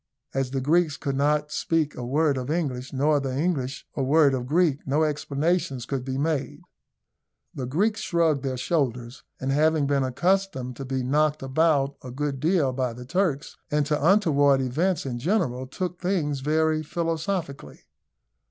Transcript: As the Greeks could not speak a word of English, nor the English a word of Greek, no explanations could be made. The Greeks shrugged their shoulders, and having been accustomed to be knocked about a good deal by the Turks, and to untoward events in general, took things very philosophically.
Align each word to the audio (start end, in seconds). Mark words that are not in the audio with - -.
As 0.33 0.49
the 0.49 0.61
Greeks 0.61 0.97
could 0.97 1.15
not 1.15 1.51
speak 1.51 1.93
a 1.93 2.03
word 2.03 2.35
of 2.35 2.49
English, 2.49 2.91
nor 2.91 3.19
the 3.19 3.37
English 3.37 3.85
a 3.95 4.01
word 4.01 4.33
of 4.33 4.47
Greek, 4.47 4.79
no 4.87 5.03
explanations 5.03 5.85
could 5.85 6.03
be 6.03 6.17
made. 6.17 6.63
The 7.53 7.67
Greeks 7.67 8.01
shrugged 8.01 8.41
their 8.41 8.57
shoulders, 8.57 9.21
and 9.39 9.51
having 9.51 9.85
been 9.85 10.01
accustomed 10.03 10.75
to 10.77 10.85
be 10.85 11.03
knocked 11.03 11.43
about 11.43 11.97
a 12.03 12.09
good 12.09 12.39
deal 12.39 12.73
by 12.73 12.93
the 12.93 13.05
Turks, 13.05 13.57
and 13.69 13.85
to 13.85 14.07
untoward 14.07 14.59
events 14.59 15.05
in 15.05 15.19
general, 15.19 15.67
took 15.67 16.01
things 16.01 16.39
very 16.39 16.81
philosophically. 16.81 17.81